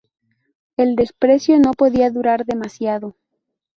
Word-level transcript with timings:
El 0.77 0.95
desprecio 0.95 1.59
no 1.59 1.73
podía 1.73 2.09
durar 2.09 2.43
demasiado. 2.47 3.13